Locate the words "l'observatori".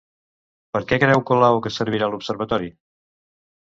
2.15-2.77